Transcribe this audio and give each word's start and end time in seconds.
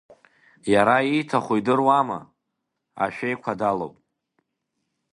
Иара 0.73 0.95
ииҭаху 1.01 1.55
идыруама, 1.59 2.19
ашәеиқәа 3.03 3.59
далоуп. 3.59 3.95